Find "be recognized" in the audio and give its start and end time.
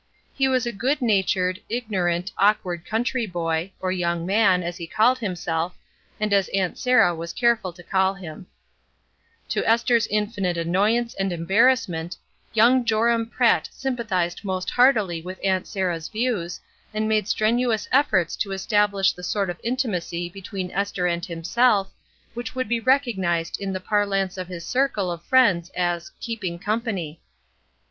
22.67-23.61